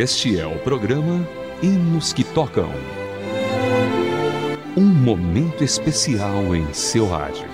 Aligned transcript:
Este 0.00 0.40
é 0.40 0.46
o 0.46 0.58
programa 0.60 1.28
Hinos 1.62 2.10
que 2.14 2.24
Tocam. 2.24 2.70
Um 4.74 4.86
momento 4.86 5.62
especial 5.62 6.56
em 6.56 6.72
seu 6.72 7.06
rádio. 7.06 7.44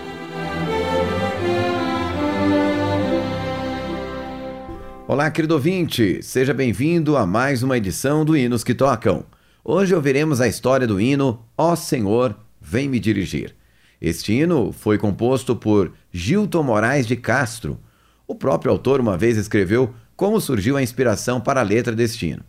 Olá, 5.08 5.28
querido 5.28 5.54
ouvinte, 5.54 6.22
seja 6.22 6.54
bem-vindo 6.54 7.16
a 7.16 7.26
mais 7.26 7.64
uma 7.64 7.76
edição 7.76 8.24
do 8.24 8.36
Hinos 8.36 8.62
que 8.62 8.76
Tocam. 8.76 9.24
Hoje 9.64 9.92
ouviremos 9.92 10.40
a 10.40 10.46
história 10.46 10.86
do 10.86 11.00
hino 11.00 11.44
Ó 11.58 11.74
Senhor, 11.74 12.36
vem 12.60 12.88
me 12.88 13.00
dirigir. 13.00 13.56
Este 14.00 14.32
hino 14.32 14.70
foi 14.70 14.98
composto 14.98 15.56
por 15.56 15.92
Gilton 16.12 16.62
Moraes 16.62 17.08
de 17.08 17.16
Castro. 17.16 17.80
O 18.24 18.36
próprio 18.36 18.70
autor 18.70 19.00
uma 19.00 19.18
vez 19.18 19.36
escreveu 19.36 19.92
como 20.16 20.40
surgiu 20.40 20.76
a 20.76 20.82
inspiração 20.82 21.40
para 21.40 21.60
a 21.60 21.64
letra 21.64 21.94
deste 21.94 22.26
hino. 22.26 22.42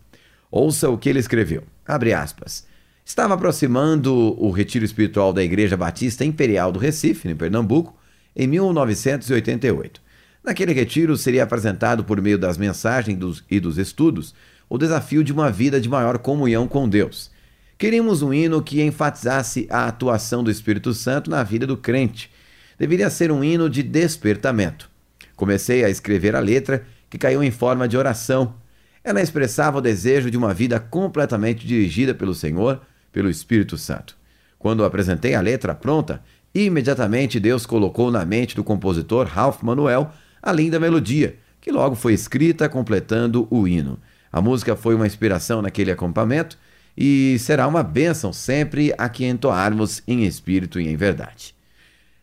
Ouça 0.50 0.88
o 0.88 0.96
que 0.96 1.08
ele 1.08 1.18
escreveu. 1.18 1.64
Abre 1.86 2.12
aspas. 2.12 2.66
Estava 3.04 3.34
aproximando 3.34 4.14
o 4.42 4.50
retiro 4.50 4.84
espiritual 4.84 5.32
da 5.32 5.42
Igreja 5.42 5.76
Batista 5.76 6.24
Imperial 6.24 6.72
do 6.72 6.78
Recife, 6.78 7.28
em 7.28 7.36
Pernambuco, 7.36 7.96
em 8.34 8.46
1988. 8.46 10.00
Naquele 10.44 10.72
retiro 10.72 11.16
seria 11.16 11.42
apresentado 11.42 12.04
por 12.04 12.20
meio 12.20 12.38
das 12.38 12.56
mensagens 12.56 13.18
dos, 13.18 13.44
e 13.50 13.60
dos 13.60 13.76
estudos 13.78 14.34
o 14.68 14.78
desafio 14.78 15.24
de 15.24 15.32
uma 15.32 15.50
vida 15.50 15.80
de 15.80 15.88
maior 15.88 16.18
comunhão 16.18 16.68
com 16.68 16.88
Deus. 16.88 17.30
Queríamos 17.78 18.22
um 18.22 18.34
hino 18.34 18.62
que 18.62 18.82
enfatizasse 18.82 19.66
a 19.70 19.86
atuação 19.86 20.42
do 20.42 20.50
Espírito 20.50 20.92
Santo 20.92 21.30
na 21.30 21.42
vida 21.42 21.66
do 21.66 21.76
crente. 21.76 22.30
Deveria 22.78 23.08
ser 23.08 23.30
um 23.30 23.42
hino 23.42 23.70
de 23.70 23.82
despertamento. 23.82 24.90
Comecei 25.36 25.84
a 25.84 25.88
escrever 25.88 26.34
a 26.34 26.40
letra, 26.40 26.84
que 27.10 27.18
caiu 27.18 27.42
em 27.42 27.50
forma 27.50 27.88
de 27.88 27.96
oração. 27.96 28.54
Ela 29.02 29.22
expressava 29.22 29.78
o 29.78 29.80
desejo 29.80 30.30
de 30.30 30.36
uma 30.36 30.52
vida 30.52 30.78
completamente 30.78 31.66
dirigida 31.66 32.14
pelo 32.14 32.34
Senhor, 32.34 32.80
pelo 33.12 33.30
Espírito 33.30 33.78
Santo. 33.78 34.16
Quando 34.58 34.84
apresentei 34.84 35.34
a 35.34 35.40
letra 35.40 35.74
pronta, 35.74 36.22
imediatamente 36.54 37.38
Deus 37.38 37.64
colocou 37.64 38.10
na 38.10 38.24
mente 38.24 38.56
do 38.56 38.64
compositor 38.64 39.26
Ralph 39.26 39.62
Manuel 39.62 40.10
a 40.42 40.52
linda 40.52 40.80
melodia, 40.80 41.36
que 41.60 41.70
logo 41.70 41.94
foi 41.94 42.12
escrita 42.12 42.68
completando 42.68 43.46
o 43.50 43.66
hino. 43.66 43.98
A 44.32 44.40
música 44.40 44.76
foi 44.76 44.94
uma 44.94 45.06
inspiração 45.06 45.62
naquele 45.62 45.90
acampamento 45.90 46.58
e 46.96 47.38
será 47.38 47.66
uma 47.66 47.82
bênção 47.82 48.32
sempre 48.32 48.92
a 48.98 49.08
que 49.08 49.24
entoarmos 49.24 50.02
em 50.06 50.24
espírito 50.24 50.80
e 50.80 50.88
em 50.88 50.96
verdade. 50.96 51.54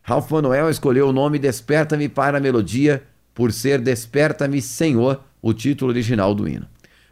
Ralph 0.02 0.30
Manuel 0.30 0.70
escolheu 0.70 1.08
o 1.08 1.12
nome 1.12 1.38
Desperta-me 1.38 2.08
para 2.08 2.38
a 2.38 2.40
melodia 2.40 3.02
por 3.36 3.52
ser 3.52 3.80
Desperta-me 3.80 4.62
Senhor, 4.62 5.22
o 5.42 5.52
título 5.52 5.92
original 5.92 6.34
do 6.34 6.48
hino. 6.48 6.66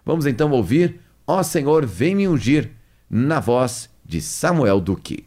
Vamos 0.04 0.24
então 0.24 0.50
ouvir 0.50 0.98
Ó 1.26 1.42
Senhor, 1.42 1.86
vem 1.86 2.14
me 2.14 2.26
ungir, 2.26 2.70
na 3.08 3.40
voz 3.40 3.90
de 4.04 4.20
Samuel 4.20 4.80
Duque. 4.80 5.26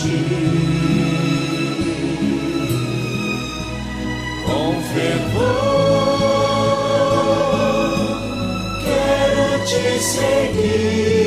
Senhor, 0.00 0.40
quero 8.82 9.64
te 9.64 10.00
seguir. 10.00 11.19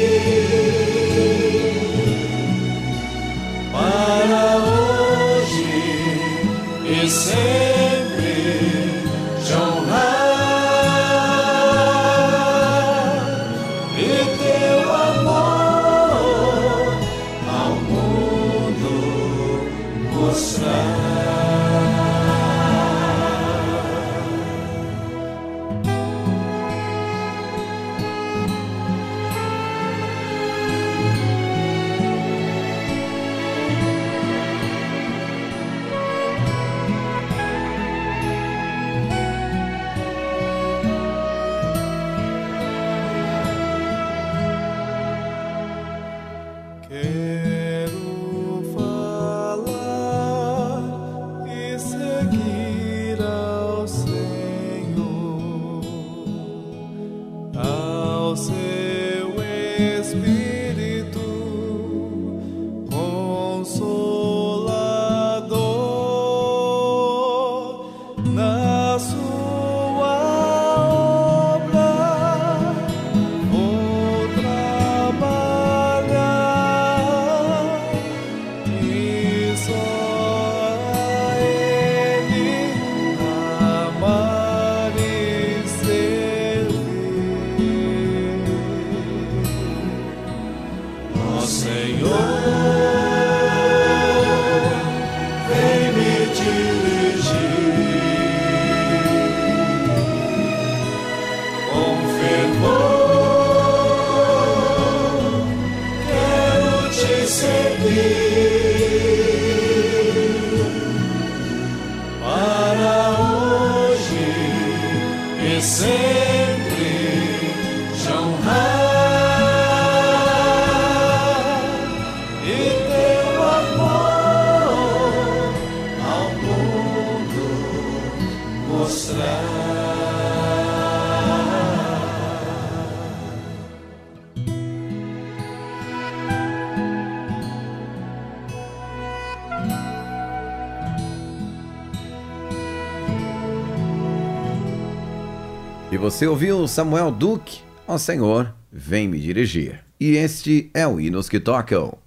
Você 146.04 146.28
ouviu 146.28 146.68
Samuel 146.68 147.12
Duque? 147.12 147.62
Ó 147.88 147.98
Senhor, 147.98 148.54
vem 148.70 149.08
me 149.08 149.18
dirigir. 149.18 149.80
E 149.98 150.18
este 150.18 150.70
é 150.74 150.86
o 150.86 151.00
Hinos 151.00 151.30
que 151.30 151.40
Tocam. 151.40 151.98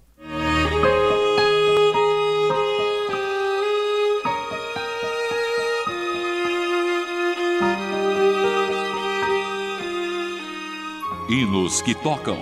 Hinos 11.27 11.81
que 11.81 11.95
tocam. 11.95 12.37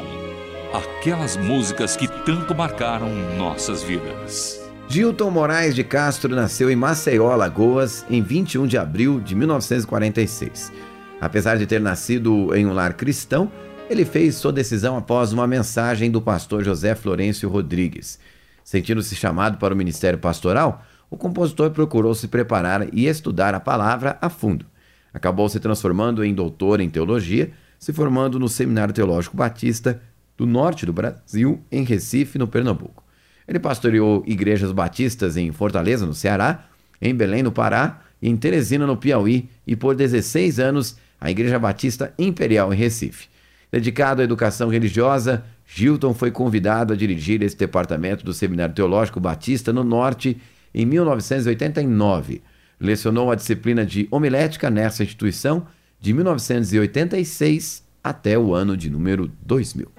Aquelas 0.73 1.37
músicas 1.37 1.95
que 1.95 2.09
tanto 2.25 2.53
marcaram 2.53 3.07
nossas 3.37 3.81
vidas. 3.81 4.59
Gilton 4.89 5.31
Moraes 5.31 5.73
de 5.73 5.85
Castro 5.85 6.35
nasceu 6.35 6.69
em 6.69 6.75
Maceió, 6.75 7.31
Alagoas, 7.31 8.05
em 8.09 8.21
21 8.21 8.67
de 8.67 8.77
abril 8.77 9.21
de 9.21 9.33
1946. 9.33 10.94
Apesar 11.19 11.57
de 11.57 11.65
ter 11.65 11.79
nascido 11.79 12.53
em 12.55 12.65
um 12.65 12.73
lar 12.73 12.93
cristão, 12.93 13.51
ele 13.89 14.03
fez 14.03 14.35
sua 14.35 14.51
decisão 14.51 14.97
após 14.97 15.31
uma 15.31 15.47
mensagem 15.47 16.09
do 16.11 16.21
pastor 16.21 16.63
José 16.63 16.95
Florencio 16.95 17.49
Rodrigues. 17.49 18.19
Sentindo-se 18.63 19.15
chamado 19.15 19.57
para 19.57 19.73
o 19.73 19.77
ministério 19.77 20.17
pastoral, 20.19 20.83
o 21.09 21.17
compositor 21.17 21.69
procurou 21.71 22.15
se 22.15 22.27
preparar 22.27 22.93
e 22.93 23.05
estudar 23.05 23.53
a 23.53 23.59
palavra 23.59 24.17
a 24.21 24.29
fundo. 24.29 24.65
Acabou 25.13 25.47
se 25.47 25.59
transformando 25.59 26.23
em 26.23 26.33
doutor 26.33 26.81
em 26.81 26.89
teologia, 26.89 27.51
se 27.79 27.93
formando 27.93 28.39
no 28.39 28.49
Seminário 28.49 28.93
Teológico 28.93 29.37
Batista 29.37 30.01
do 30.35 30.45
norte 30.45 30.85
do 30.85 30.91
Brasil, 30.91 31.63
em 31.71 31.83
Recife, 31.83 32.37
no 32.37 32.47
Pernambuco. 32.47 33.03
Ele 33.47 33.59
pastoreou 33.59 34.23
igrejas 34.25 34.71
batistas 34.71 35.37
em 35.37 35.51
Fortaleza, 35.51 36.05
no 36.05 36.13
Ceará, 36.13 36.65
em 37.01 37.13
Belém, 37.13 37.43
no 37.43 37.51
Pará, 37.51 38.01
e 38.21 38.27
em 38.27 38.35
Teresina, 38.35 38.87
no 38.87 38.97
Piauí, 38.97 39.47
e 39.65 39.75
por 39.75 39.95
16 39.95 40.59
anos 40.59 40.97
a 41.19 41.31
Igreja 41.31 41.59
Batista 41.59 42.13
Imperial 42.17 42.73
em 42.73 42.77
Recife. 42.77 43.27
Dedicado 43.71 44.21
à 44.21 44.23
educação 44.23 44.69
religiosa, 44.69 45.43
Gilton 45.65 46.13
foi 46.13 46.31
convidado 46.31 46.93
a 46.93 46.95
dirigir 46.95 47.41
esse 47.41 47.57
departamento 47.57 48.23
do 48.23 48.33
Seminário 48.33 48.75
Teológico 48.75 49.19
Batista 49.19 49.73
no 49.73 49.83
Norte 49.83 50.37
em 50.73 50.85
1989. 50.85 52.41
Lecionou 52.79 53.31
a 53.31 53.35
disciplina 53.35 53.85
de 53.85 54.07
homilética 54.11 54.69
nessa 54.69 55.03
instituição 55.03 55.65
de 55.99 56.13
1986 56.13 57.83
até 58.03 58.37
o 58.37 58.53
ano 58.53 58.77
de 58.77 58.89
número 58.89 59.31
2000. 59.41 59.91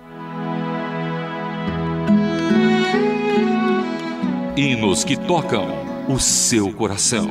Hinos 4.57 5.05
que 5.05 5.17
tocam 5.17 5.67
o 6.09 6.19
seu 6.19 6.73
coração. 6.73 7.29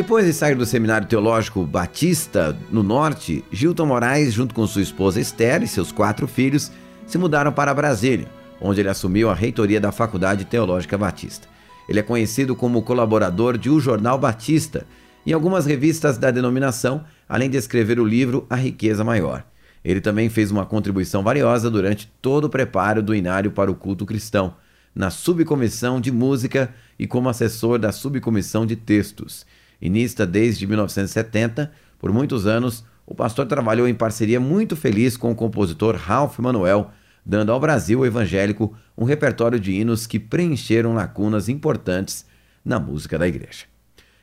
Depois 0.00 0.24
de 0.24 0.32
sair 0.32 0.54
do 0.54 0.64
Seminário 0.64 1.06
Teológico 1.06 1.62
Batista, 1.62 2.56
no 2.70 2.82
Norte, 2.82 3.44
Gilton 3.52 3.84
Moraes, 3.84 4.32
junto 4.32 4.54
com 4.54 4.66
sua 4.66 4.80
esposa 4.80 5.20
Esther 5.20 5.62
e 5.62 5.68
seus 5.68 5.92
quatro 5.92 6.26
filhos, 6.26 6.72
se 7.06 7.18
mudaram 7.18 7.52
para 7.52 7.74
Brasília, 7.74 8.26
onde 8.62 8.80
ele 8.80 8.88
assumiu 8.88 9.28
a 9.28 9.34
reitoria 9.34 9.78
da 9.78 9.92
Faculdade 9.92 10.46
Teológica 10.46 10.96
Batista. 10.96 11.46
Ele 11.86 12.00
é 12.00 12.02
conhecido 12.02 12.56
como 12.56 12.80
colaborador 12.80 13.58
de 13.58 13.68
O 13.68 13.78
Jornal 13.78 14.18
Batista 14.18 14.86
e 15.26 15.34
algumas 15.34 15.66
revistas 15.66 16.16
da 16.16 16.30
denominação, 16.30 17.04
além 17.28 17.50
de 17.50 17.58
escrever 17.58 18.00
o 18.00 18.06
livro 18.06 18.46
A 18.48 18.56
Riqueza 18.56 19.04
Maior. 19.04 19.44
Ele 19.84 20.00
também 20.00 20.30
fez 20.30 20.50
uma 20.50 20.64
contribuição 20.64 21.22
valiosa 21.22 21.70
durante 21.70 22.10
todo 22.22 22.46
o 22.46 22.50
preparo 22.50 23.02
do 23.02 23.14
inário 23.14 23.50
para 23.50 23.70
o 23.70 23.74
culto 23.74 24.06
cristão, 24.06 24.54
na 24.94 25.10
subcomissão 25.10 26.00
de 26.00 26.10
música 26.10 26.74
e 26.98 27.06
como 27.06 27.28
assessor 27.28 27.78
da 27.78 27.92
subcomissão 27.92 28.64
de 28.64 28.76
textos. 28.76 29.44
Inista 29.80 30.26
desde 30.26 30.66
1970, 30.66 31.72
por 31.98 32.12
muitos 32.12 32.46
anos, 32.46 32.84
o 33.06 33.14
pastor 33.14 33.46
trabalhou 33.46 33.88
em 33.88 33.94
parceria 33.94 34.38
muito 34.38 34.76
feliz 34.76 35.16
com 35.16 35.30
o 35.30 35.34
compositor 35.34 35.96
Ralph 35.96 36.38
Manuel, 36.38 36.90
dando 37.24 37.52
ao 37.52 37.60
Brasil 37.60 38.04
evangélico 38.06 38.74
um 38.96 39.04
repertório 39.04 39.58
de 39.58 39.72
hinos 39.72 40.06
que 40.06 40.18
preencheram 40.18 40.94
lacunas 40.94 41.48
importantes 41.48 42.24
na 42.64 42.78
música 42.78 43.18
da 43.18 43.26
igreja. 43.26 43.64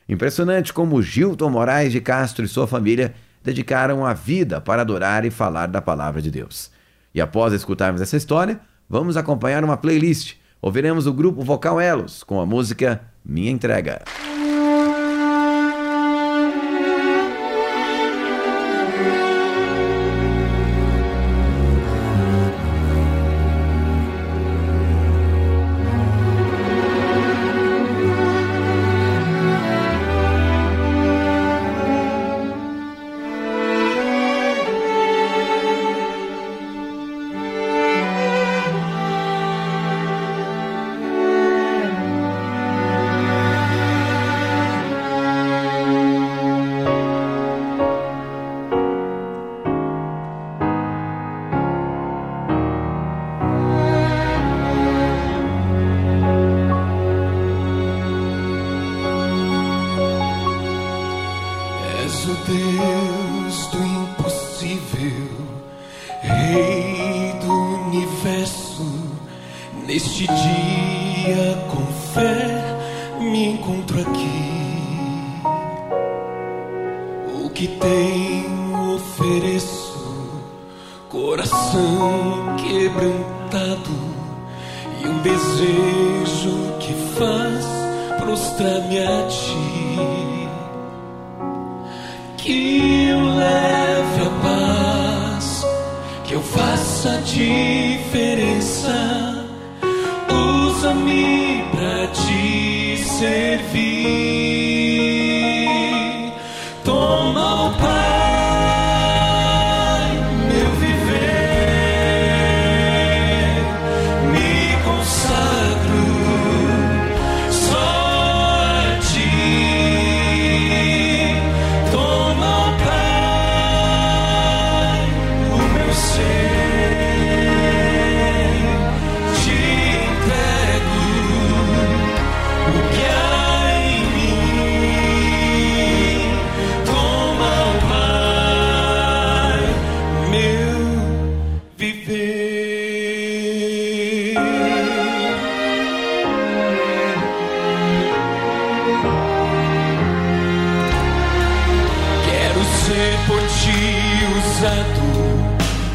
Impressionante 0.08 0.72
como 0.72 1.02
Gilton 1.02 1.50
Moraes 1.50 1.92
de 1.92 2.00
Castro 2.00 2.44
e 2.44 2.48
sua 2.48 2.66
família 2.66 3.14
dedicaram 3.44 4.06
a 4.06 4.14
vida 4.14 4.60
para 4.60 4.82
adorar 4.82 5.24
e 5.24 5.30
falar 5.30 5.66
da 5.66 5.82
palavra 5.82 6.22
de 6.22 6.30
Deus. 6.30 6.70
E 7.14 7.20
após 7.20 7.52
escutarmos 7.52 8.00
essa 8.00 8.16
história, 8.16 8.60
vamos 8.88 9.16
acompanhar 9.16 9.62
uma 9.64 9.76
playlist. 9.76 10.36
Ouviremos 10.62 11.06
o 11.06 11.12
grupo 11.12 11.42
vocal 11.42 11.80
Elos 11.80 12.22
com 12.22 12.40
a 12.40 12.46
música 12.46 13.02
Minha 13.24 13.50
Entrega. 13.50 14.02
Rei 66.20 67.32
do 67.40 67.52
universo, 67.86 68.84
neste 69.86 70.26
dia 70.26 71.66
com 71.68 71.86
fé 72.12 72.76
me 73.20 73.50
encontro 73.50 74.00
aqui. 74.00 75.42
O 77.44 77.50
que 77.50 77.68
tenho 77.68 78.96
ofereço, 78.96 80.42
coração 81.08 82.56
quebrantado 82.56 83.90
e 85.00 85.06
um 85.06 85.18
desejo 85.22 86.78
que 86.80 86.94
faz 87.16 87.64
prostrar-me 88.18 88.98
a 88.98 89.26
ti. 89.28 90.48
Que 92.38 93.12
o 93.12 93.87
faça 96.54 97.20
diferença. 97.24 98.94
Usa-me 100.30 101.64
para 101.72 102.06
te 102.08 102.96
servir. 103.04 104.27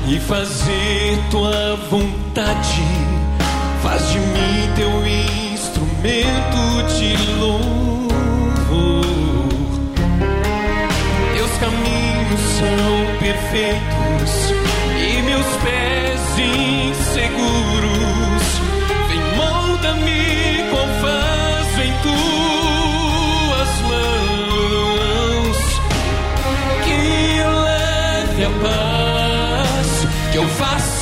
e 0.08 0.20
fazer 0.20 1.20
tua 1.32 1.76
vontade. 1.90 2.82
Faz 3.82 4.10
de 4.12 4.20
mim 4.20 4.74
teu 4.76 5.08
instrumento 5.54 6.84
de 6.98 7.16
louvor. 7.40 9.06
Teus 11.34 11.52
caminhos 11.58 12.42
são 12.60 13.18
perfeitos 13.20 14.54
e 14.98 15.22
meus 15.22 15.46
pés 15.64 16.22
inseguros. 16.40 17.93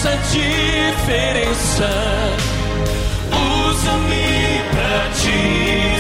nossa 0.02 0.18
diferença. 0.32 1.90
Usa-me 3.70 4.62
pra 4.72 5.10
ti. 5.22 5.91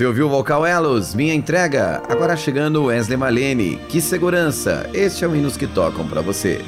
Você 0.00 0.06
ouviu 0.06 0.28
o 0.28 0.30
Vocal 0.30 0.64
Elos, 0.64 1.14
Minha 1.14 1.34
Entrega. 1.34 2.02
Agora 2.08 2.34
chegando 2.34 2.84
Wesley 2.84 3.18
Malene. 3.18 3.76
Que 3.86 4.00
segurança. 4.00 4.88
Este 4.94 5.26
é 5.26 5.28
o 5.28 5.36
Hinos 5.36 5.58
que 5.58 5.66
Tocam 5.66 6.08
para 6.08 6.22
você. 6.22 6.64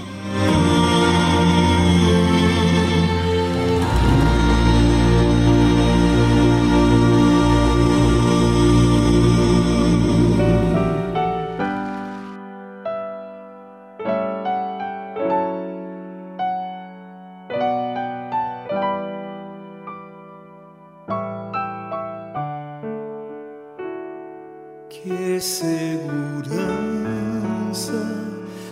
Que 25.02 25.40
segurança 25.40 26.52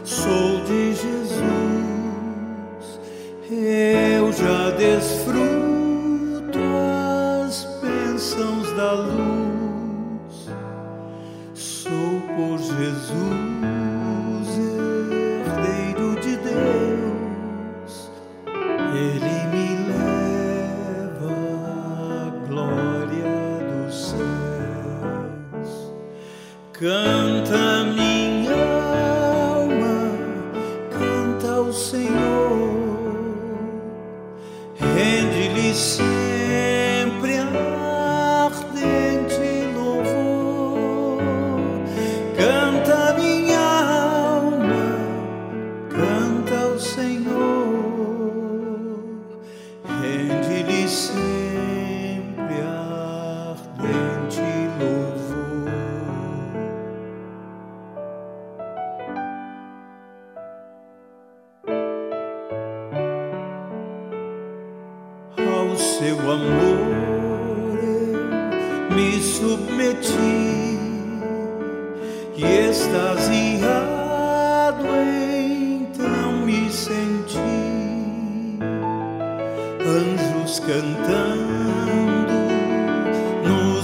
sou 0.04 0.60
de 0.64 0.94
Jesus, 0.94 1.42
eu 3.50 4.32
já 4.32 4.70
desfruto 4.76 5.40
as 7.44 7.66
bênçãos 7.82 8.70
da 8.76 8.92
luz, 8.92 10.48
sou 11.52 12.20
por 12.36 12.58
Jesus. 12.58 13.49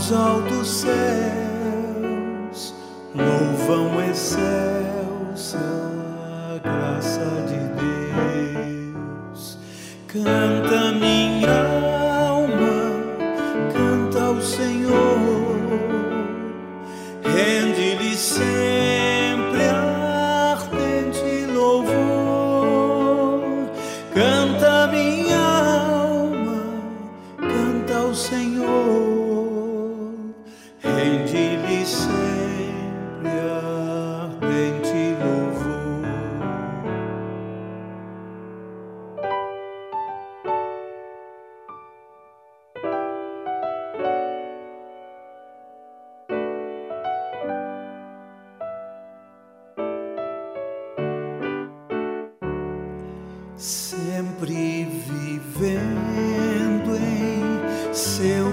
os 0.06 0.12
altos 0.12 0.68
céus 0.68 2.72
louvam 3.12 4.00
excelsa 4.08 5.58
a 5.58 6.58
graça 6.58 7.28
de 7.48 7.58
Deus. 8.94 9.58
Canta 10.06 10.92
minha 10.92 11.65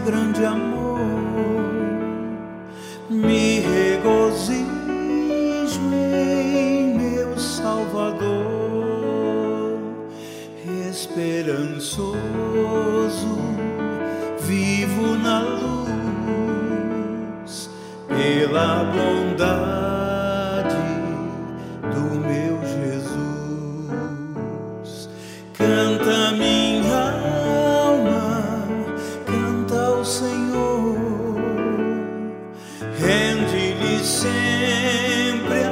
grande 0.06 0.46
amor. 0.46 1.63
Senhor, 30.14 30.96
rende-lhe 33.02 33.98
sempre. 34.04 35.63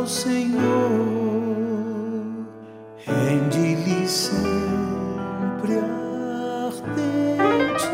ao 0.00 0.06
Senhor, 0.06 0.56
rende-lhe 3.04 4.08
sempre 4.08 5.74
ardente 6.64 7.86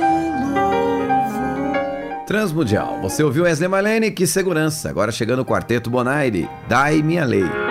louvor. 0.55 2.25
Transmundial, 2.27 3.01
você 3.03 3.25
ouviu 3.25 3.43
Wesley 3.43 3.69
Malene? 3.69 4.13
Que 4.13 4.27
segurança! 4.27 4.89
Agora 4.89 5.11
chegando 5.11 5.41
o 5.41 5.45
quarteto 5.45 5.91
Bonaire, 5.91 6.49
Dai 6.69 7.03
Minha 7.03 7.25
Lei. 7.25 7.66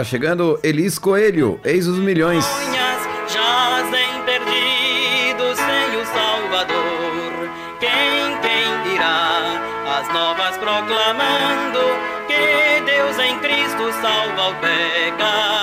Agora 0.00 0.04
chegando 0.04 0.58
Elis 0.62 0.98
Coelho, 0.98 1.60
Eis 1.64 1.86
os 1.86 1.98
Milhões. 1.98 2.44
Jazem 3.28 4.22
perdidos 4.24 5.58
sem 5.58 6.00
o 6.00 6.06
Salvador. 6.06 7.50
Quem, 7.78 8.38
quem 8.40 8.94
irá 8.94 9.60
as 9.98 10.12
novas 10.12 10.56
proclamando 10.56 11.80
que 12.26 12.80
Deus 12.90 13.18
em 13.18 13.38
Cristo 13.40 13.92
salva 14.00 14.48
o 14.48 14.54
pecador? 14.56 15.59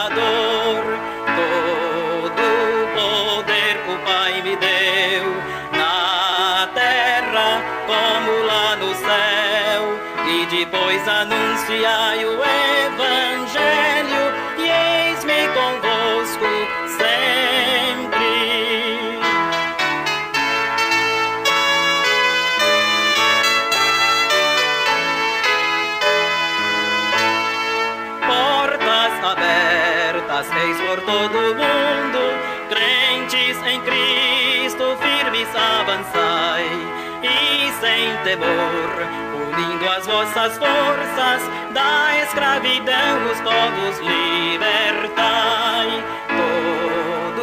Temor, 38.24 38.90
unindo 39.34 39.90
as 39.90 40.06
vossas 40.06 40.58
forças 40.58 41.42
da 41.74 42.16
escravidão, 42.24 43.26
os 43.32 43.40
povos 43.42 43.98
libertai. 44.00 46.04
Todo 46.38 47.42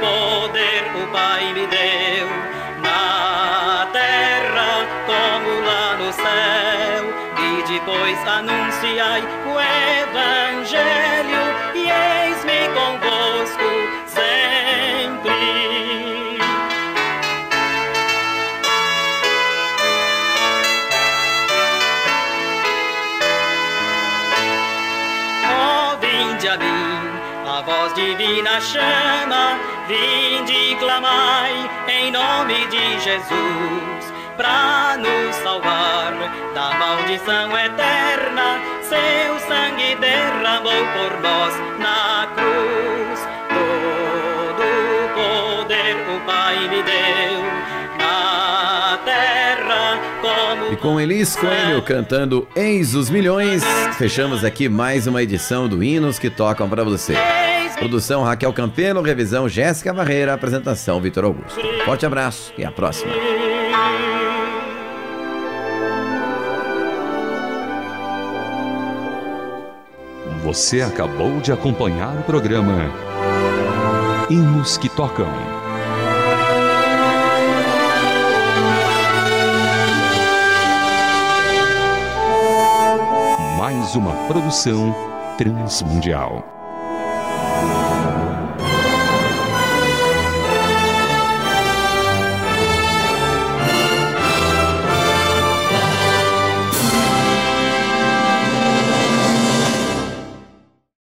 poder 0.00 0.82
o 1.02 1.06
Pai 1.12 1.44
me 1.52 1.66
deu 1.66 2.28
na 2.82 3.86
terra 3.92 4.86
como 5.06 5.50
lá 5.66 5.96
no 5.98 6.12
céu 6.12 7.04
e 7.38 7.62
depois 7.72 8.18
anunciai 8.26 9.22
o 9.46 9.60
Evangelho 10.00 11.01
divina 28.14 28.60
chama, 28.60 29.58
vinde 29.88 30.52
e 30.52 30.76
clamai 30.76 31.70
em 31.88 32.10
nome 32.10 32.66
de 32.66 33.00
Jesus, 33.00 34.12
pra 34.36 34.98
nos 34.98 35.34
salvar 35.36 36.12
da 36.54 36.74
maldição 36.74 37.56
eterna. 37.56 38.60
Seu 38.82 39.38
sangue 39.48 39.96
derramou 39.96 40.72
por 40.72 41.20
nós 41.22 41.54
na 41.78 42.28
cruz. 42.34 43.20
Todo 43.48 45.14
poder 45.14 45.96
o 46.14 46.20
Pai 46.26 46.68
me 46.68 46.82
deu 46.82 47.42
na 47.98 48.98
terra 49.06 49.98
como 50.20 50.72
E 50.72 50.76
com 50.76 51.00
Elis 51.00 51.34
Coelho 51.34 51.80
cantando 51.80 52.46
Eis 52.54 52.94
os 52.94 53.08
Milhões, 53.08 53.62
fechamos 53.96 54.44
aqui 54.44 54.68
mais 54.68 55.06
uma 55.06 55.22
edição 55.22 55.66
do 55.66 55.82
Hinos 55.82 56.18
que 56.18 56.28
tocam 56.28 56.68
pra 56.68 56.84
você. 56.84 57.16
Produção 57.82 58.22
Raquel 58.22 58.52
Campelo, 58.52 59.02
revisão 59.02 59.48
Jéssica 59.48 59.92
Barreira, 59.92 60.32
apresentação 60.32 61.00
Vitor 61.00 61.24
Augusto. 61.24 61.60
Forte 61.84 62.06
abraço 62.06 62.54
e 62.56 62.64
a 62.64 62.70
próxima. 62.70 63.12
Você 70.44 70.80
acabou 70.80 71.40
de 71.40 71.50
acompanhar 71.50 72.16
o 72.20 72.22
programa 72.22 72.88
Hinos 74.30 74.78
que 74.78 74.88
Tocam. 74.88 75.26
Mais 83.58 83.96
uma 83.96 84.14
produção 84.28 84.94
transmundial. 85.36 86.61